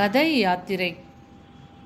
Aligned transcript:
கதை 0.00 0.38
யாத்திரை. 0.38 0.96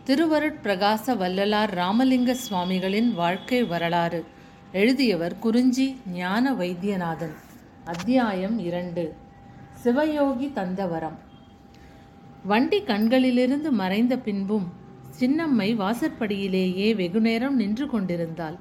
திருவருட்பிரகாச 0.07 1.15
வல்லலார் 1.15 1.71
ராமலிங்க 1.71 2.35
சுவாமிகளின் 2.35 3.15
வாழ்க்கை 3.15 3.65
வரலாறு. 3.65 4.25
எழுதியவர் 4.73 5.39
குறிஞ்சி 5.39 5.97
ஞான 6.13 6.53
வைத்தியநாதன். 6.53 7.35
அத்தியாயம் 7.85 8.59
இரண்டு. 8.59 9.15
சிவயோகி 9.85 10.53
தந்தவரம். 10.53 11.19
வண்டி 12.45 12.83
கண்களிலிருந்து 12.83 13.73
மறைந்த 13.73 14.19
பின்பும் 14.19 14.73
சின்னம்மை 15.19 15.75
வாசற்படியிலேயே 15.75 16.95
வெகுநேரம் 16.95 17.57
நின்று 17.57 17.87
கொண்டிருந்தாள். 17.87 18.57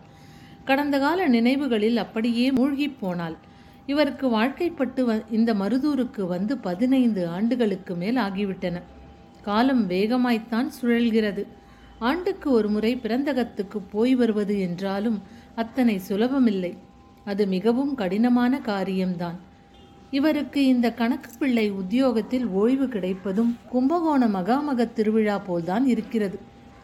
கடந்த 0.66 1.00
கால 1.00 1.28
நினைவுகளில் 1.28 1.98
அப்படியே 1.98 2.52
மூழ்கிப் 2.52 3.00
போனாள். 3.00 3.36
இவருக்கு 3.86 4.32
வாழ்க்கைப்பட்டு 4.32 5.06
வ 5.06 5.24
இந்த 5.32 5.54
மருதூருக்கு 5.54 6.22
வந்து 6.22 6.58
பதினைந்து 6.58 7.28
ஆண்டுகளுக்கு 7.28 7.96
மேல் 7.96 8.16
ஆகிவிட்டன. 8.16 8.82
காலம் 9.44 9.90
வேகமாய்த்தான் 9.90 10.70
சுழல்கிறது. 10.82 11.44
ஆண்டுக்கு 12.00 12.52
ஒரு 12.52 12.70
முறை 12.70 12.92
பிறந்தகத்துக்கு 13.04 13.80
போய் 13.92 14.16
வருவது 14.16 14.56
என்றாலும் 14.60 15.18
அத்தனை 15.56 16.02
சுலபமில்லை. 16.08 16.72
அது 17.26 17.48
மிகவும் 17.48 17.96
கடினமான 17.96 18.60
காரியம்தான். 18.60 19.38
இவருக்கு 20.12 20.66
இந்த 20.66 20.88
கணக்கு 20.94 21.32
பிள்ளை 21.40 21.72
உத்தியோகத்தில் 21.72 22.48
ஓய்வு 22.48 22.88
கிடைப்பதும் 22.88 23.52
கும்பகோண 23.70 24.28
மகாமக 24.28 24.94
திருவிழா 24.94 25.38
போல்தான் 25.38 25.86
இருக்கிறது. 25.86 26.40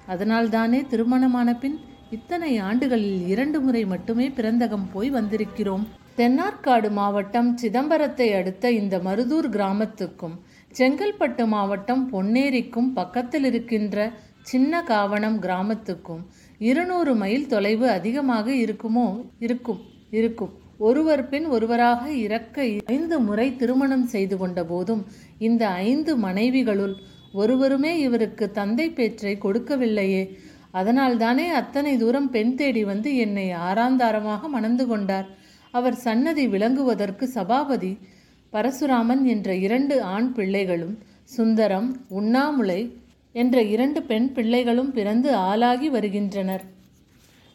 அதனால்தானே 0.07 0.79
திருமணமான 0.87 1.49
பின் 1.55 1.77
இத்தனை 2.11 2.57
ஆண்டுகளில் 2.57 3.27
இரண்டு 3.27 3.59
முறை 3.59 3.85
மட்டுமே 3.85 4.27
பிறந்தகம் 4.29 4.87
போய் 4.93 5.11
வந்திருக்கிறோம். 5.13 5.85
தென்னார்காடு 6.17 6.91
மாவட்டம் 6.91 7.57
சிதம்பரத்தை 7.61 8.27
அடுத்த 8.33 8.71
இந்த 8.71 8.97
மருதூர் 8.97 9.49
கிராமத்துக்கும் 9.55 10.35
செங்கல்பட்டு 10.77 11.47
மாவட்டம் 11.47 12.03
பொன்னேரிக்கும் 12.13 12.89
பக்கத்தில் 12.93 13.43
இருக்கின்ற 13.43 14.11
சின்ன 14.41 14.83
காவணம் 14.83 15.41
கிராமத்துக்கும் 15.41 16.21
இருநூறு 16.59 17.15
மைல் 17.15 17.47
தொலைவு 17.47 17.89
அதிகமாக 17.89 18.51
இருக்குமோ? 18.51 19.25
இருக்கும். 19.39 19.81
இருக்கும். 20.09 20.53
ஒருவர் 20.77 21.29
பின் 21.29 21.45
ஒருவராக 21.45 22.11
இறக்க 22.11 22.65
ஐந்து 22.85 23.19
முறை 23.19 23.55
திருமணம் 23.55 24.05
செய்து 24.05 24.37
கொண்ட 24.37 24.63
போதும் 24.63 25.05
இந்த 25.37 25.67
ஐந்து 25.67 26.17
மனைவிகளுள் 26.17 26.95
ஒருவருமே 27.33 27.99
இவருக்கு 27.99 28.51
தந்தை 28.51 28.89
பேற்றை 28.89 29.37
கொடுக்கவில்லையே. 29.41 30.23
அதனால்தானே 30.73 31.47
அத்தனை 31.51 31.97
தூரம் 31.97 32.29
பெண் 32.29 32.55
தேடி 32.55 32.83
வந்து 32.83 33.15
என்னை 33.15 33.47
ஆராந்தாரமாக 33.53 34.47
மணந்து 34.47 34.87
கொண்டார். 34.87 35.27
அவர் 35.71 35.95
சன்னதி 35.95 36.47
விளங்குவதற்கு 36.47 37.27
சபாபதி 37.27 37.97
பரசுராமன் 38.53 39.23
என்ற 39.23 39.55
இரண்டு 39.55 40.01
ஆண் 40.01 40.33
பிள்ளைகளும் 40.33 40.97
சுந்தரம் 41.23 42.05
உண்ணாமுலை 42.09 42.95
என்ற 43.31 43.61
இரண்டு 43.61 44.01
பெண் 44.01 44.31
பிள்ளைகளும் 44.31 44.91
பிறந்து 44.91 45.35
ஆளாகி 45.35 45.89
வருகின்றனர். 45.89 46.63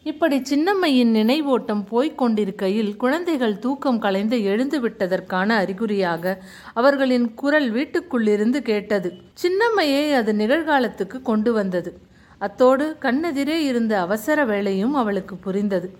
இப்படி 0.02 0.42
சின்னம்மையின் 0.50 1.12
நினைவோட்டம் 1.14 1.86
போய்க் 1.86 2.18
கொண்டிருக்கையில் 2.18 2.96
குழந்தைகள் 2.96 3.58
தூக்கம் 3.58 3.98
கலைந்து 3.98 4.42
எழுந்து 4.42 4.80
விட்டதற்கான 4.80 5.48
அறிகுறியாக 5.48 6.42
அவர்களின் 6.74 7.34
குரல் 7.34 7.72
வீட்டுக்குள்ளிருந்து 7.72 8.58
கேட்டது. 8.58 9.12
சின்னம்மையை 9.42 10.12
அது 10.12 10.32
நிகழ்காலத்துக்கு 10.32 11.22
கொண்டு 11.22 11.52
வந்தது. 11.52 11.98
அத்தோடு 12.38 12.96
கண்ணெதிரே 13.00 13.56
இருந்த 13.62 14.00
அவசர 14.00 14.44
வேலையும் 14.44 14.94
அவளுக்கு 14.94 15.36
புரிந்தது. 15.36 15.96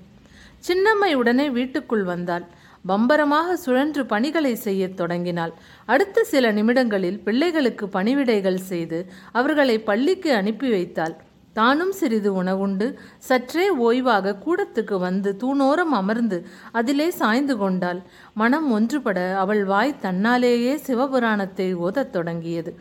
சின்னம்மை 0.69 1.15
உடனே 1.15 1.51
வீட்டுக்குள் 1.51 2.05
வந்தாள். 2.05 2.45
பம்பரமாக 2.89 3.57
சுழன்று 3.57 4.07
பணிகளை 4.07 4.55
செய்யத் 4.55 4.97
தொடங்கினாள். 4.97 5.53
அடுத்த 5.85 6.25
சில 6.25 6.51
நிமிடங்களில் 6.51 7.21
பிள்ளைகளுக்கு 7.21 7.87
பணிவிடைகள் 7.87 8.55
செய்து 8.55 9.07
அவர்களை 9.33 9.79
பள்ளிக்கு 9.79 10.35
அனுப்பி 10.35 10.71
வைத்தாள். 10.71 11.17
தானும் 11.53 11.93
சிறிது 11.93 12.43
உணவுண்டு. 12.43 12.95
சற்றே 13.19 13.75
ஓய்வாக 13.75 14.37
கூடத்துக்கு 14.47 14.99
வந்து 14.99 15.37
தூணோரம் 15.41 15.93
அமர்ந்து 16.01 16.47
அதிலே 16.73 17.11
சாய்ந்து 17.11 17.57
கொண்டாள். 17.57 18.03
மனம் 18.35 18.71
ஒன்றுபட 18.71 19.35
அவள் 19.35 19.65
வாய் 19.65 19.97
தன்னாலேயே 20.03 20.81
சிவபுராணத்தை 20.87 21.75
ஓதத் 21.75 22.11
தொடங்கியது. 22.11 22.79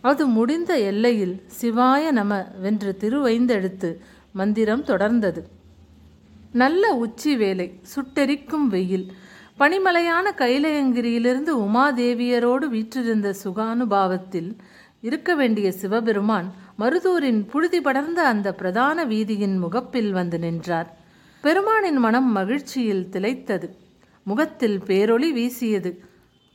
அது 0.00 0.26
முடிந்த 0.26 0.78
எல்லையில் 0.78 1.42
சிவாய 1.60 2.10
நம 2.10 2.44
வென்று 2.60 2.96
திருவைந்தெழுத்து 3.00 3.98
மந்திரம் 4.32 4.84
தொடர்ந்தது. 4.84 5.42
நல்ல 6.52 6.92
உச்சி 6.94 7.36
வேலை. 7.36 7.80
சுட்டெரிக்கும் 7.94 8.66
வெயில். 8.68 9.12
பனிமலையான 9.62 10.26
கைலயங்கிரியிலிருந்து 10.36 11.52
உமாதேவியரோடு 11.66 12.66
வீற்றிருந்த 12.68 13.34
சுகானுபாவத்தில் 13.44 14.56
இருக்க 15.00 15.34
வேண்டிய 15.34 15.72
சிவபெருமான் 15.72 16.52
மருதூரின் 16.78 17.46
புழுதி 17.46 17.80
படர்ந்த 17.80 18.22
அந்த 18.22 18.54
பிரதான 18.54 19.04
வீதியின் 19.04 19.58
முகப்பில் 19.58 20.12
வந்து 20.12 20.38
நின்றார். 20.38 20.98
பெருமானின் 21.40 21.96
மனம் 21.96 22.32
மகிழ்ச்சியில் 22.32 23.08
திளைத்தது. 23.12 23.68
முகத்தில் 24.22 24.78
பேரொளி 24.78 25.32
வீசியது. 25.32 26.04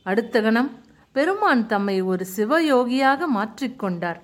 அடுத்த 0.02 0.40
கணம் 0.40 0.70
பெருமான் 1.12 1.66
தம்மை 1.66 2.00
ஒரு 2.02 2.26
சிவயோகியாக 2.36 3.26
மாற்றிக்கொண்டார் 3.36 4.20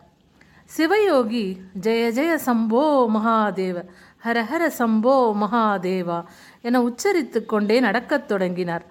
சிவயோகி 0.70 1.44
ஜெய 1.82 2.04
ஜெய 2.16 2.32
சம்போ 2.47 2.84
மகாதேவ 3.14 3.76
ஹர 4.25 4.38
ஹர 4.50 4.62
சம்போ 4.78 5.16
மகாதேவா 5.42 6.19
என 6.62 6.80
உச்சரித்து 6.82 7.41
கொண்டே 7.47 7.76
நடக்கத் 7.80 8.28
தொடங்கினார். 8.28 8.84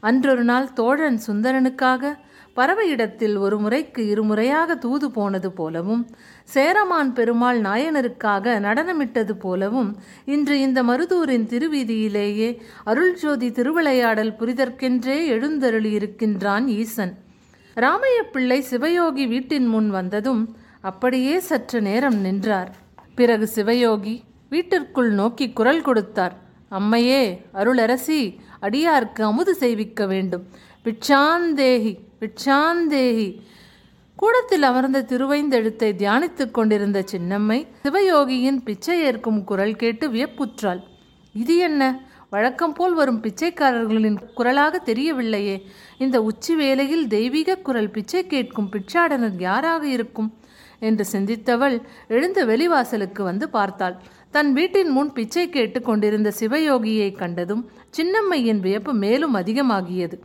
அன்றொரு 0.00 0.44
நாள் 0.50 0.72
தோழன் 0.72 1.18
சுந்தரனுக்காக 1.26 2.12
பறவையிடத்தில் 2.56 3.36
ஒரு 3.38 3.56
முறைக்கு 3.58 4.02
இருமுறையாக 4.06 4.76
தூது 4.76 5.10
போனது 5.10 5.50
போலவும் 5.52 6.02
சேரமான் 6.44 7.12
பெருமாள் 7.12 7.60
நாயனருக்காக 7.60 8.54
நடனமிட்டது 8.66 9.34
போலவும் 9.38 9.90
இன்று 10.24 10.56
இந்த 10.60 10.82
மருதூரின் 10.82 11.46
திருவீதியிலேயே 11.52 12.48
அருள்ஜோதி 12.86 13.50
திருவிளையாடல் 13.58 14.36
புரிதற்கென்றே 14.40 15.18
எழுந்தருளியிருக்கின்றான் 15.34 16.66
ஈசன். 16.80 17.14
ராமைய 17.76 18.18
பிள்ளை 18.32 18.64
சிவயோகி 18.70 19.26
வீட்டின் 19.28 19.66
முன் 19.66 19.90
வந்ததும் 19.90 20.42
அப்படியே 20.80 21.38
சற்று 21.38 21.80
நேரம் 21.80 22.16
நின்றார். 22.16 22.76
பிறகு 23.14 23.48
சிவயோகி 23.54 24.20
வீட்டிற்குள் 24.50 25.10
நோக்கி 25.10 25.50
குரல் 25.50 25.82
கொடுத்தார். 25.82 26.36
அம்மையே 26.70 27.40
அருளரசி 27.52 28.40
அடியார்க்கு 28.62 29.22
அமுது 29.22 29.54
செய்விக்க 29.54 30.06
வேண்டும். 30.06 30.46
பிட்சாந்தேகி 30.84 31.98
பிட்சாந்தேகி 32.20 33.40
கூடத்தில் 34.16 34.62
அமர்ந்த 34.62 35.02
திருவைந்தெழுத்தை 35.02 35.92
தியானித்துக் 35.92 36.50
கொண்டிருந்த 36.50 37.04
சின்னம்மை 37.12 37.66
சிவயோகியின் 37.82 38.62
பிச்சை 38.64 39.00
ஏற்கும் 39.00 39.44
குரல் 39.44 39.76
கேட்டு 39.76 40.08
வியப்புற்றாள். 40.08 40.82
இது 41.32 41.56
என்ன? 41.56 42.06
வழக்கம் 42.30 42.72
போல் 42.72 42.94
வரும் 42.94 43.22
பிச்சைக்காரர்களின் 43.22 44.18
குரலாக 44.34 44.82
தெரியவில்லையே. 44.84 45.62
இந்த 45.98 46.22
உச்சி 46.22 46.54
வேளையில் 46.54 47.06
தெய்வீக 47.06 47.56
குரல் 47.56 47.90
பிச்சை 47.90 48.26
கேட்கும் 48.26 48.70
பிச்சாடனர் 48.72 49.38
யாராக 49.38 49.86
இருக்கும்? 49.86 50.37
என்று 50.78 51.04
சிந்தித்தவள் 51.12 51.82
எழுந்த 52.08 52.46
வெளிவாசலுக்கு 52.46 53.22
வந்து 53.22 53.48
பார்த்தாள். 53.48 53.96
தன் 54.30 54.52
வீட்டின் 54.52 54.88
முன் 54.88 55.12
பிச்சை 55.12 55.48
கேட்டு 55.48 55.82
கொண்டிருந்த 55.82 56.32
சிவயோகியை 56.40 57.16
கண்டதும் 57.16 57.70
சின்னம்மையின் 57.96 58.60
வியப்பு 58.60 58.92
மேலும் 58.92 59.34
அதிகமாகியது. 59.34 60.18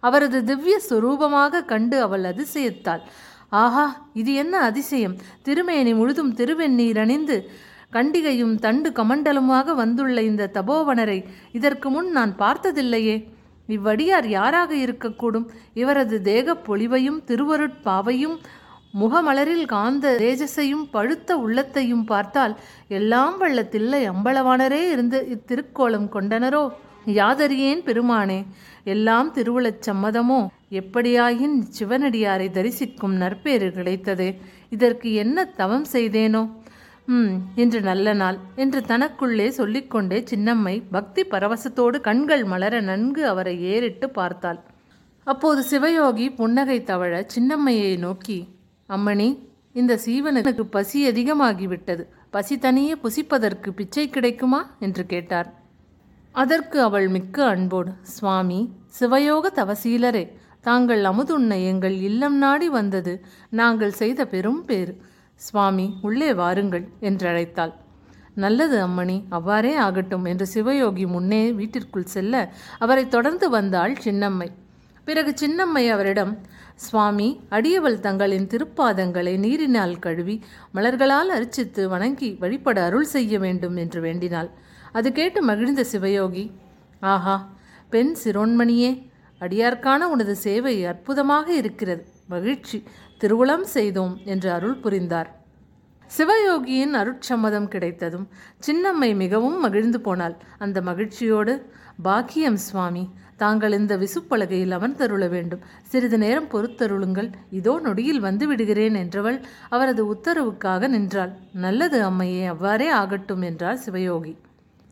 அவரது 0.00 0.44
திவ்ய 0.44 0.80
சுரூபமாக 0.90 1.64
கண்டு 1.64 2.02
அவள் 2.02 2.22
அதிசயத்தாள். 2.22 3.00
ஆஹா 3.48 4.06
இது 4.14 4.34
என்ன 4.34 4.58
அதிசயம்? 4.58 5.16
திருமேனி 5.42 5.94
முழுதும் 5.94 6.34
திருவெண்ணீர் 6.34 6.98
அணிந்து 6.98 7.50
கண்டிகையும் 7.92 8.58
தண்டு 8.58 8.90
கமண்டலுமாக 8.90 9.74
வந்துள்ள 9.74 10.22
இந்த 10.22 10.50
தபோவனரை 10.54 11.24
இதற்கு 11.52 11.90
முன் 11.90 12.10
நான் 12.10 12.34
பார்த்ததில்லையே. 12.38 13.28
இவ்வடியார் 13.68 14.26
யாராக 14.26 14.74
இருக்கக்கூடும்? 14.74 15.46
இவரது 15.74 16.22
தேகப் 16.22 16.72
பொலிவையும் 16.72 17.22
திருவருட்பாவையும் 17.26 18.38
முகமலரில் 18.94 19.64
காந்த 19.64 20.16
தேஜஸையும் 20.18 20.84
பழுத்த 20.90 21.36
உள்ளத்தையும் 21.36 22.04
பார்த்தால் 22.04 22.58
எல்லாம் 22.88 23.38
வல்ல 23.38 23.62
தில்லை 23.64 24.10
அம்பளவானரே 24.10 24.90
இருந்து 24.90 25.18
இத்திருக்கோலம் 25.34 26.08
கொண்டனரோ? 26.12 26.68
யாதறியேன் 27.06 27.82
பெருமானே 27.84 28.46
எல்லாம் 28.84 29.34
திருவுளச் 29.34 29.82
சம்மதமோ? 29.86 30.46
எப்படியாயின் 30.70 31.62
சிவனடியாரை 31.78 32.50
தரிசிக்கும் 32.50 33.14
நற்பேறு 33.14 33.72
கிடைத்தது? 33.72 34.34
இதற்கு 34.68 35.12
என்ன 35.12 35.44
தவம் 35.44 35.86
செய்தேனோ? 35.92 36.42
ம் 37.06 37.34
இன்று 37.56 37.80
நல்ல 37.80 38.14
நாள். 38.14 38.38
என்று 38.56 38.80
தனக்குள்ளே 38.80 39.48
சொல்லிக்கொண்டே 39.48 40.24
சின்னம்மை 40.30 40.82
பக்தி 40.90 41.22
பரவசத்தோடு 41.22 42.00
கண்கள் 42.00 42.44
மலர 42.44 42.80
நன்கு 42.80 43.26
அவரை 43.26 43.62
ஏறிட்டு 43.62 44.10
பார்த்தாள். 44.10 44.60
அப்போது 45.24 45.62
சிவயோகி 45.70 46.34
புன்னகை 46.34 46.82
தவழ 46.82 47.26
சின்னம்மையை 47.34 47.98
நோக்கி 47.98 48.38
அம்மணி 48.88 49.28
இந்த 49.72 49.94
சீவனுக்கு 50.04 50.64
பசி 50.66 50.98
அதிகமாகிவிட்டது. 51.08 52.02
பசி 52.30 52.58
தனியே 52.58 52.94
புசிப்பதற்கு 52.94 53.68
பிச்சை 53.70 54.10
கிடைக்குமா? 54.10 54.60
என்று 54.78 55.06
கேட்டார். 55.06 55.48
அதற்கு 56.34 56.78
அவள் 56.82 57.08
மிக்க 57.08 57.44
அன்போடு 57.44 57.92
சுவாமி 58.02 58.60
சிவயோக 59.00 59.50
தவசீலரே 59.54 60.24
தாங்கள் 60.60 61.02
அமுதுண்ண 61.04 61.52
எங்கள் 61.64 61.96
இல்லம் 62.00 62.38
நாடி 62.38 62.68
வந்தது. 62.68 63.12
நாங்கள் 63.50 63.90
செய்த 63.90 64.26
பெரும் 64.26 64.64
பேறு. 64.64 64.94
சுவாமி 65.40 65.86
உள்ளே 66.02 66.30
வாருங்கள் 66.34 66.86
என்றழைத்தாள் 67.00 67.74
நல்லது 68.34 68.76
அம்மணி 68.86 69.22
அவ்வாறே 69.28 69.74
ஆகட்டும் 69.76 70.24
என்று 70.24 70.46
சிவயோகி 70.54 71.06
முன்னே 71.06 71.52
வீட்டிற்குள் 71.52 72.12
செல்ல 72.14 72.34
அவரை 72.78 73.04
தொடர்ந்து 73.08 73.50
வந்தாள் 73.50 73.94
சின்னம்மை. 74.04 74.48
பிறகு 75.04 75.32
சின்னம்மை 75.40 75.84
அவரிடம் 75.90 76.32
சுவாமி 76.86 77.28
அடியவள் 77.56 77.98
தங்களின் 78.00 78.48
திருப்பாதங்களை 78.52 79.34
நீரினால் 79.44 79.94
கழுவி 80.04 80.36
மலர்களால் 80.76 81.30
அர்ச்சித்து 81.36 81.82
வணங்கி 81.88 82.30
வழிபட 82.42 82.78
அருள் 82.88 83.08
செய்ய 83.14 83.38
வேண்டும் 83.44 83.76
என்று 83.76 84.00
வேண்டினாள். 84.00 84.50
அது 84.92 85.08
கேட்டு 85.12 85.40
மகிழ்ந்த 85.50 85.82
சிவயோகி 85.92 86.44
ஆஹா 87.14 87.36
பெண் 87.90 88.12
சிரோன்மணியே 88.22 88.92
அடியார்க்கான 89.40 90.02
உனது 90.12 90.34
சேவை 90.36 90.76
அற்புதமாக 90.92 91.46
இருக்கிறது. 91.60 92.02
மகிழ்ச்சி 92.26 92.78
திருவுளம் 93.20 93.66
செய்தோம் 93.76 94.14
என்று 94.24 94.48
அருள் 94.56 94.80
புரிந்தார். 94.84 95.30
சிவயோகியின் 96.10 96.94
அருட்சம்மதம் 97.00 97.68
கிடைத்ததும் 97.68 98.26
சின்னம்மை 98.66 99.10
மிகவும் 99.22 99.58
மகிழ்ந்து 99.60 99.98
போனாள். 100.00 100.36
அந்த 100.58 100.78
மகிழ்ச்சியோடு 100.88 101.54
பாக்கியம் 102.02 102.60
சுவாமி 102.66 103.04
தாங்கள் 103.38 103.72
இந்த 103.72 103.94
விசுப்பலகையில் 103.96 104.74
அமர்ந்தருள 104.76 105.28
வேண்டும். 105.28 105.62
சிறிது 105.82 106.18
நேரம் 106.18 106.50
பொறுத்தருளுங்கள். 106.52 107.28
இதோ 107.50 107.74
நொடியில் 107.82 108.20
வந்து 108.20 108.46
விடுகிறேன் 108.46 108.94
என்றவள் 108.94 109.38
அவரது 109.68 110.04
உத்தரவுக்காக 110.14 110.88
நின்றாள். 110.88 111.32
நல்லது 111.52 112.00
அம்மையே 112.02 112.46
அவ்வாறே 112.46 112.88
ஆகட்டும் 112.88 113.42
என்றார் 113.42 113.80
சிவயோகி. 113.86 114.34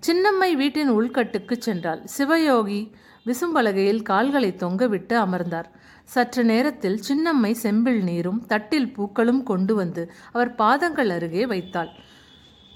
சின்னம்மை 0.02 0.50
வீட்டின் 0.56 0.90
உள்கட்டுக்குச் 0.90 1.66
சென்றாள். 1.66 2.02
சிவயோகி 2.18 2.80
விசும்பலகையில் 3.26 4.02
கால்களை 4.02 4.50
தொங்கவிட்டு 4.58 5.14
அமர்ந்தார். 5.24 5.68
சற்று 6.04 6.44
நேரத்தில் 6.44 6.98
சின்னம்மை 7.08 7.50
செம்பில் 7.62 8.02
நீரும் 8.02 8.40
தட்டில் 8.46 8.92
பூக்களும் 8.92 9.42
கொண்டு 9.42 9.74
வந்து 9.74 10.02
அவர் 10.32 10.54
பாதங்கள் 10.54 11.10
அருகே 11.10 11.46
வைத்தாள். 11.46 11.90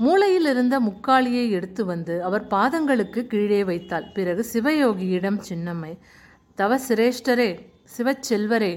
மூளையில் 0.00 0.44
இருந்த 0.44 0.81
முக்காலியை 0.81 1.50
எடுத்து 1.50 1.85
வந்து 1.85 2.25
அவர் 2.25 2.47
பாதங்களுக்கு 2.47 3.26
கீழே 3.26 3.64
வைத்தாள். 3.64 4.06
பிறகு 4.14 4.44
சிவயோகியிடம் 4.52 5.41
சின்னம்மை 5.49 5.93
தவ 6.55 6.79
சிரேஷ்டரே 6.88 7.50
சிவச்செல்வரே 7.97 8.73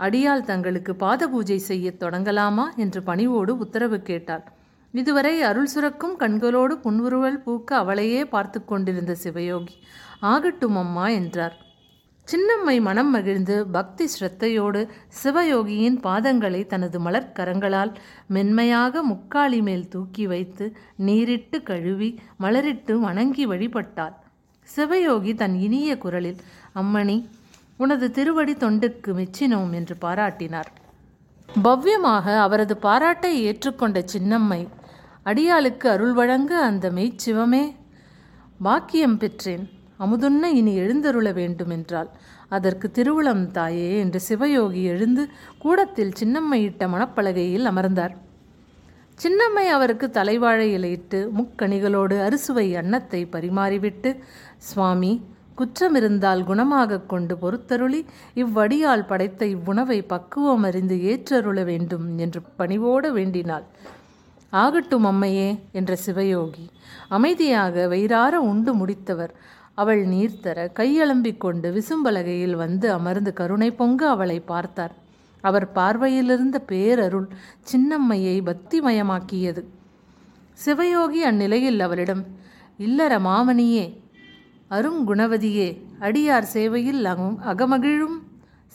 அடியால் 0.00 0.44
தங்களுக்கு 0.44 0.96
பாத 0.96 1.28
பூஜை 1.28 1.58
செய்யத் 1.58 2.00
தொடங்கலாமா? 2.02 2.66
என்று 2.76 3.02
பணிவோடு 3.02 3.58
உத்தரவு 3.58 3.98
கேட்டாள். 4.02 4.44
இதுவரை 4.94 5.42
அருள் 5.42 5.66
சுரக்கும் 5.66 6.16
கண்களோடு 6.18 6.74
புன்வுருவல் 6.84 7.40
பூக்க 7.46 7.70
அவளையே 7.74 8.24
பார்த்து 8.24 8.64
கொண்டிருந்த 8.64 9.16
சிவயோகி 9.24 9.76
ஆகட்டும் 10.20 10.76
அம்மா 10.76 11.08
என்றார். 11.08 11.56
சின்னம்மை 12.28 12.74
மனம் 12.80 13.10
மகிழ்ந்து 13.10 13.54
பக்தி 13.66 14.08
ஸ்ரத்தையோடு 14.14 14.80
சிவயோகியின் 15.22 15.96
பாதங்களை 16.02 16.66
தனது 16.66 16.98
மலர்க்கரங்களால் 17.00 17.92
மென்மையாக 18.26 19.02
முக்காலி 19.02 19.60
மேல் 19.62 19.86
தூக்கி 19.88 20.24
வைத்து 20.26 20.66
நீரிட்டு 20.96 21.58
கழுவி 21.62 22.10
மலரிட்டு 22.40 22.94
வணங்கி 22.98 23.46
வழிபட்டாள் 23.46 24.16
சிவயோகி 24.68 25.32
தன் 25.34 25.56
இனிய 25.60 25.96
குரலில் 25.98 26.42
அம்மணி 26.74 27.16
உனது 27.76 28.10
திருவடி 28.10 28.54
தொண்டுக்கு 28.54 29.10
மெச்சினோம் 29.20 29.72
என்று 29.72 29.96
பாராட்டினார். 30.00 30.70
பவ்யமாக 31.48 32.36
அவரது 32.38 32.76
பாராட்டை 32.76 33.32
ஏற்றுக்கொண்ட 33.48 33.98
சின்னம்மை 34.12 34.62
அடியாளுக்கு 35.26 35.86
அருள் 35.86 36.12
வழங்க 36.12 36.52
அந்த 36.60 36.90
மெய்ச்சிவமே 36.90 37.64
பாக்கியம் 38.62 39.18
பெற்றேன். 39.18 39.66
அமுதுண்ண 40.00 40.42
இனி 40.42 40.74
எழுந்தருள 40.74 41.32
வேண்டுமென்றாள். 41.32 42.08
அதற்கு 42.48 42.90
திருவுளம் 42.90 43.50
தாயே 43.50 43.98
என்று 43.98 44.20
சிவயோகி 44.28 44.82
எழுந்து 44.82 45.28
கூடத்தில் 45.58 46.12
சின்னம்மையிட்ட 46.20 46.86
மணப்பலகையில் 46.86 47.64
அமர்ந்தார். 47.64 48.16
சின்னம்மை 49.22 49.66
அவருக்கு 49.68 50.06
தலைவாழை 50.06 50.66
இலையிட்டு 50.76 51.28
முக்கணிகளோடு 51.38 52.22
அறுசுவை 52.22 52.76
அன்னத்தை 52.76 53.26
பரிமாறிவிட்டு 53.26 54.16
சுவாமி 54.56 55.22
குற்றமிருந்தால் 55.58 56.44
குணமாகக் 56.44 57.08
கொண்டு 57.08 57.36
பொறுத்தருளி 57.36 58.04
இவ்வடியால் 58.34 59.06
படைத்த 59.06 59.46
இவ்வுணவை 59.46 60.04
பக்குவம் 60.06 60.62
அறிந்து 60.62 60.96
ஏற்றருள 60.96 61.64
வேண்டும் 61.64 62.18
என்று 62.18 62.42
பணிவோடு 62.56 63.12
வேண்டினாள். 63.12 63.64
ஆகட்டும் 64.50 65.04
அம்மையே 65.04 65.60
என்ற 65.72 65.96
சிவயோகி 66.06 66.68
அமைதியாக 67.08 67.88
வயிறார 67.88 68.40
உண்டு 68.40 68.74
முடித்தவர். 68.74 69.30
அவள் 69.78 70.02
நீர் 70.04 70.40
தர 70.40 70.58
கையளம்பிக் 70.78 71.40
கொண்டு 71.40 71.68
விசும்பலகையில் 71.72 72.56
வந்து 72.56 72.86
அமர்ந்து 72.92 73.32
கருணை 73.32 73.70
பொங்க 73.70 74.00
அவளை 74.08 74.38
பார்த்தார். 74.40 74.94
அவர் 75.44 75.66
பார்வையிலிருந்த 75.72 76.56
பேரருள் 76.70 77.28
சின்னம்மையை 77.70 78.36
பக்திமயமாக்கியது. 78.48 79.62
சிவயோகி 80.58 81.20
அந்நிலையில் 81.20 81.80
அவளிடம் 81.80 82.22
இல்லற 82.78 83.12
மாமணியே 83.18 83.86
அருங்குணவதியே 84.70 85.68
அடியார் 86.00 86.48
சேவையில் 86.54 87.04
அகம் 87.04 87.36
அகமகிழும் 87.44 88.16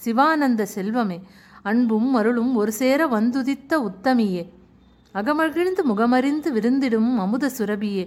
சிவானந்த 0.02 0.64
செல்வமே 0.76 1.18
அன்பும் 1.62 2.10
அருளும் 2.16 2.54
ஒரு 2.56 2.72
சேர 2.72 3.02
வந்துதித்த 3.08 3.74
உத்தமியே 3.90 4.44
அகமகிழ்ந்து 5.16 5.82
முகமறிந்து 5.86 6.50
விருந்திடும் 6.52 7.12
அமுத 7.18 7.50
சுரபியே 7.58 8.06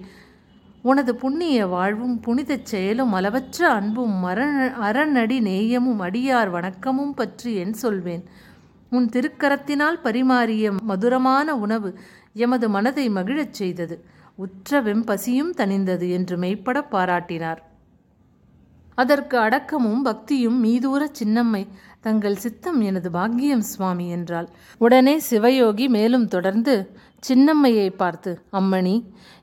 உனது 0.88 1.12
புண்ணிய 1.14 1.66
வாழ்வும் 1.66 2.16
புனிதச் 2.26 2.68
செயலும் 2.70 3.12
அளவற்ற 3.12 3.68
அன்பும் 3.68 4.16
மரண 4.16 4.56
அறநடி 4.80 5.38
நேயமும் 5.40 6.00
அடியார் 6.00 6.50
வணக்கமும் 6.50 7.14
பற்றி 7.14 7.52
என் 7.54 7.72
சொல்வேன். 7.72 8.24
உன் 8.90 9.08
திருக்கரத்தினால் 9.12 9.98
பரிமாறிய 10.02 10.72
மதுரமான 10.82 11.56
உணவு 11.56 11.90
எமது 12.34 12.68
மனதை 12.68 13.06
மகிழச் 13.08 13.54
செய்தது. 13.54 13.96
உற்ற 14.34 14.82
வெம்பசியும் 14.82 15.52
தணிந்தது 15.56 16.08
என்று 16.10 16.36
மெய்ப்பட 16.36 16.80
பாராட்டினார். 16.90 17.60
அதற்கு 18.98 19.36
அடக்கமும் 19.38 20.02
பக்தியும் 20.02 20.58
மீதூர 20.64 21.02
சின்னம்மை 21.18 21.62
தங்கள் 22.00 22.36
சித்தம் 22.36 22.80
எனது 22.80 23.10
பாக்கியம் 23.10 23.66
சுவாமி 23.72 24.06
என்றாள். 24.10 24.48
உடனே 24.78 25.14
சிவயோகி 25.30 25.88
மேலும் 25.88 26.28
தொடர்ந்து 26.28 26.74
சின்னம்மையை 27.22 27.86
பார்த்து 27.96 28.30
அம்மணி 28.52 28.94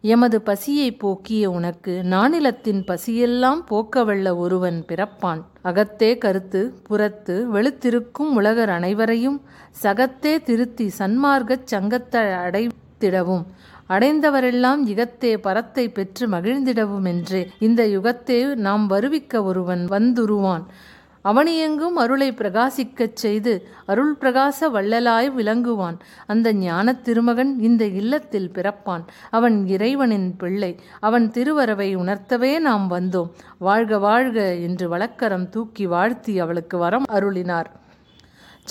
எமது 0.01 0.37
பசியை 0.41 0.89
போக்கிய 0.91 1.49
உனக்கு 1.49 1.93
நானிலத்தின் 2.11 2.81
பசியெல்லாம் 2.89 3.61
போக்கவல்ல 3.71 4.35
ஒருவன் 4.35 4.77
பிறப்பான். 4.87 5.41
அகத்தே 5.63 6.11
கருத்து 6.17 6.61
புறத்து 6.83 7.35
வெளுத்திருக்கும் 7.53 8.31
உலகர் 8.39 8.69
அனைவரையும் 8.69 9.41
சகத்தே 9.83 10.33
திருத்தி 10.43 10.87
சன்மார்க்கச் 10.97 11.67
சங்கத்தை 11.73 12.21
அடைத்திடவும். 12.45 13.45
அடைந்தவரெல்லாம் 13.89 14.81
யுகத்தே 14.89 15.31
பரத்தை 15.37 15.85
பெற்று 15.89 16.25
மகிழ்ந்திடவும் 16.29 17.07
என்றே 17.07 17.41
இந்த 17.59 17.81
யுகத்தே 17.87 18.39
நாம் 18.55 18.85
வருவிக்க 18.89 19.43
ஒருவன் 19.43 19.83
வந்துருவான். 19.89 20.63
அவனியெங்கும் 21.23 21.95
அருளை 21.95 22.31
பிரகாசிக்கச் 22.31 23.15
செய்து 23.15 23.67
அருள் 23.85 24.15
பிரகாச 24.21 24.69
வள்ளலாய் 24.69 25.29
விளங்குவான். 25.29 25.97
அந்த 26.27 26.53
ஞானத் 26.53 27.01
திருமகன் 27.01 27.59
இந்த 27.59 27.85
இல்லத்தில் 27.85 28.51
பிறப்பான். 28.53 29.03
அவன் 29.29 29.67
இறைவனின் 29.67 30.35
பிள்ளை. 30.35 30.79
அவன் 30.99 31.31
திருவரவை 31.31 31.95
உணர்த்தவே 31.95 32.59
நாம் 32.59 32.89
வந்தோம். 32.89 33.31
வாழ்க 33.57 33.97
வாழ்க 33.97 34.55
என்று 34.55 34.89
வழக்கரம் 34.89 35.49
தூக்கி 35.49 35.85
வாழ்த்தி 35.85 36.39
அவளுக்கு 36.39 36.77
வரம் 36.77 37.03
அருளினார். 37.11 37.65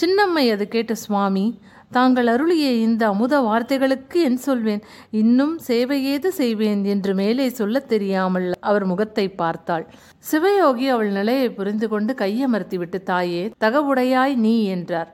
சின்னம்மை 0.01 0.51
அது 0.51 0.69
கேட்ட 0.69 0.95
சுவாமி 0.95 1.61
தாங்கள் 1.93 2.27
அருளிய 2.27 2.67
இந்த 2.87 3.03
அமுத 3.07 3.35
வார்த்தைகளுக்கு 3.41 4.19
என் 4.29 4.37
சொல்வேன். 4.37 4.83
இன்னும் 5.21 5.55
சேவையேது 5.67 6.31
செய்வேன் 6.41 6.83
என்று 6.85 7.15
மேலே 7.15 7.47
சொல்லத் 7.49 7.89
தெரியாமல் 7.89 8.49
அவர் 8.61 8.85
முகத்தை 8.85 9.27
பார்த்தாள். 9.43 9.87
சிவயோகி 10.31 10.87
அவள் 10.89 11.11
நிலையை 11.11 11.49
புரிந்து 11.51 11.89
கொண்டு 11.89 12.15
கையமர்த்திவிட்டு 12.15 13.01
தாயே 13.03 13.43
தகவுடையாய் 13.65 14.37
நீ 14.37 14.55
என்றார். 14.67 15.11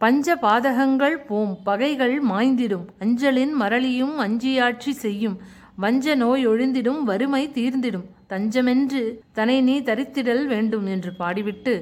பஞ்ச 0.00 0.34
பாதகங்கள் 0.42 1.16
போம் 1.28 1.54
பகைகள் 1.64 2.16
மாய்ந்திடும் 2.24 2.84
அஞ்சலின் 2.98 3.54
மரளியும் 3.60 4.16
அஞ்சியாட்சி 4.18 4.92
செய்யும் 5.04 5.38
வஞ்ச 5.76 6.14
நோய் 6.14 6.44
ஒழிந்திடும் 6.48 7.00
வறுமை 7.02 7.42
தீர்ந்திடும் 7.54 8.06
தஞ்சமென்று 8.30 9.02
தனை 9.32 9.56
நீ 9.60 9.76
தரித்திடல் 9.80 10.44
வேண்டும் 10.46 10.86
என்று 10.86 11.10
பாடிவிட்டு 11.18 11.74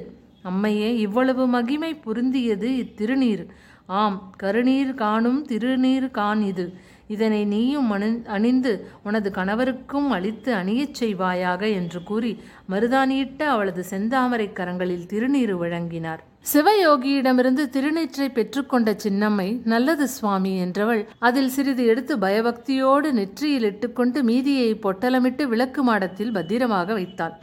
அம்மையே 0.43 0.89
இவ்வளவு 1.05 1.43
மகிமை 1.47 1.91
பொருந்தியது 2.05 2.69
இத்திருநீர். 2.83 3.43
ஆம் 3.87 4.31
கருநீர் 4.43 4.93
காணும் 4.93 5.47
திருநீர் 5.47 6.11
கான் 6.11 6.41
இது. 6.41 6.73
இதனை 7.07 7.45
நீயும் 7.45 7.91
அணி 7.91 8.21
அணிந்து 8.25 8.89
உனது 9.03 9.29
கணவருக்கும் 9.31 10.07
அளித்து 10.09 10.53
அணியச் 10.53 10.97
செய்வாயாக 10.99 11.61
என்று 11.73 12.03
கூறி 12.03 12.41
மருதாணியிட்ட 12.69 13.41
அவளது 13.43 13.85
செந்தாமரை 13.89 14.47
கரங்களில் 14.53 15.05
திருநீர் 15.05 15.53
வழங்கினார். 15.57 16.23
சிவயோகியிடமிருந்து 16.53 17.63
திருநீற்றை 17.69 18.27
பெற்றுக்கொண்ட 18.29 18.95
சின்னம்மை 19.03 19.61
நல்லது 19.63 20.07
சுவாமி 20.07 20.65
என்றவள் 20.65 21.05
அதில் 21.19 21.49
சிறிது 21.49 21.85
எடுத்து 21.85 22.17
பயபக்தியோடு 22.17 23.11
நெற்றியில் 23.11 23.63
இட்டுக்கொண்டு 23.63 24.23
மீதியை 24.23 24.73
பொட்டலமிட்டு 24.73 25.43
விளக்கு 25.43 25.83
மாடத்தில் 25.83 26.31
பத்திரமாக 26.31 26.93
வைத்தாள். 26.93 27.35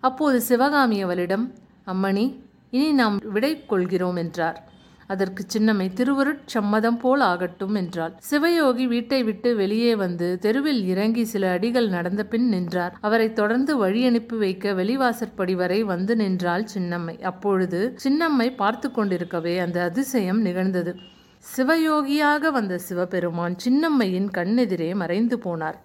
அப்போது 0.00 0.40
சிவகாமி 0.40 1.02
அவளிடம் 1.02 1.54
அம்மணி 1.86 2.26
இனி 2.70 2.92
நாம் 2.92 3.16
விடை 3.32 3.66
கொள்கிறோம் 3.66 4.16
என்றார். 4.16 4.58
அதற்கு 5.08 5.44
சின்னம்மை 5.54 5.86
திருவருட் 5.94 6.42
சம்மதம் 6.44 6.98
போல் 6.98 7.20
ஆகட்டும் 7.20 7.74
என்றாள். 7.74 8.14
சிவயோகி 8.30 8.86
வீட்டை 8.86 9.20
விட்டு 9.24 9.56
வெளியே 9.56 9.92
வந்து 9.96 10.28
தெருவில் 10.38 10.82
இறங்கி 10.84 11.24
சில 11.24 11.50
அடிகள் 11.50 11.88
நடந்த 11.88 12.24
பின் 12.24 12.48
நின்றார். 12.48 12.96
அவரை 13.00 13.32
தொடர்ந்து 13.32 13.76
வழி 13.76 14.02
அனுப்பி 14.04 14.36
வைக்க 14.36 14.72
வெளிவாசற்படி 14.72 15.54
வரை 15.54 15.80
வந்து 15.82 16.16
நின்றாள் 16.16 16.66
சின்னம்மை. 16.74 17.16
அப்பொழுது 17.22 17.82
சின்னம்மை 18.04 18.48
பார்த்து 18.56 18.90
கொண்டிருக்கவே 18.90 19.58
அந்த 19.58 19.82
அதிசயம் 19.82 20.40
நிகழ்ந்தது. 20.40 20.94
சிவயோகியாக 21.56 22.50
வந்த 22.50 22.78
சிவபெருமான் 22.78 23.56
சின்னம்மையின் 23.64 24.30
கண்ணெதிரே 24.38 24.94
மறைந்து 24.94 25.38
போனார். 25.38 25.78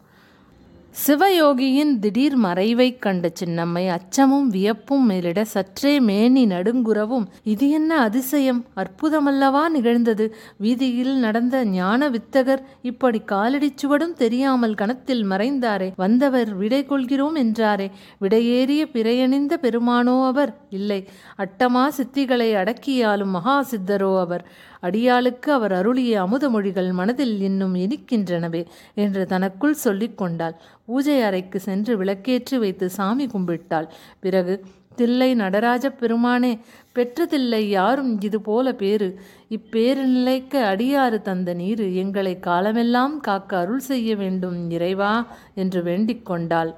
சிவயோகியின் 0.95 1.99
திடீர் 1.99 2.35
மறைவைக் 2.39 2.99
கண்ட 2.99 3.31
சின்னம்மை 3.39 3.89
அச்சமும் 3.89 4.47
வியப்பும் 4.47 5.05
மேலிட 5.05 5.43
சற்றே 5.43 5.99
மேனி 5.99 6.45
நடுங்குறவும் 6.45 7.25
இது 7.43 7.69
என்ன 7.69 7.97
அதிசயம்? 7.97 8.65
அற்புதமல்லவா 8.75 9.69
நிகழ்ந்தது. 9.69 10.35
வீதியில் 10.57 11.15
நடந்த 11.15 11.65
ஞான 11.65 12.09
வித்தகர் 12.09 12.61
இப்படி 12.81 13.21
காலடிச்சுவடும் 13.31 14.13
தெரியாமல் 14.13 14.73
கணத்தில் 14.73 15.25
மறைந்தாரே. 15.25 15.93
வந்தவர் 15.95 16.53
விடை 16.53 16.85
கொள்கிறோம் 16.85 17.35
என்றாரே. 17.35 17.91
விடையேறிய 18.21 18.85
பிறையணிந்த 18.91 19.57
பெருமானோ 19.61 20.25
அவர்? 20.25 20.63
இல்லை. 20.69 21.07
அட்டமா 21.37 21.87
சித்திகளை 21.97 22.51
அடக்கியாலும் 22.53 23.31
மகா 23.31 23.65
சித்தரோ 23.71 24.19
அவர். 24.19 24.45
அடியாளுக்கு 24.83 25.49
அவர் 25.57 25.73
அருளிய 25.73 26.13
அமுதமொழிகள் 26.23 26.91
மனதில் 26.91 27.35
இன்னும் 27.41 27.75
இனிக்கின்றனவே 27.75 28.61
என்று 28.95 29.25
தனக்குள் 29.25 29.81
சொல்லிக் 29.85 30.17
கொண்டாள். 30.17 30.55
பூஜை 30.85 31.17
அறைக்கு 31.21 31.59
சென்று 31.59 31.93
விளக்கேற்றி 32.03 32.57
வைத்து 32.59 32.87
சாமி 32.89 33.25
கும்பிட்டாள். 33.25 33.87
பிறகு 34.19 34.55
தில்லை 34.95 35.29
நடராஜ 35.33 35.85
பெருமானே 35.89 36.51
பெற்றதில்லை 36.95 37.61
யாரும் 37.69 38.11
இது 38.21 38.39
போல 38.41 38.73
பேரு 38.73 39.07
இப்பேரு 39.49 40.03
நிலைக்க 40.11 40.75
அடியாறு 40.75 41.19
தந்த 41.21 41.53
நீரு 41.53 41.87
எங்களை 41.95 42.33
காலமெல்லாம் 42.39 43.19
காக்க 43.19 43.57
அருள் 43.57 43.83
செய்ய 43.89 44.15
வேண்டும் 44.15 44.59
இறைவா 44.69 45.13
என்று 45.55 45.81
வேண்டிக் 45.83 46.25
கொண்டாள். 46.25 46.73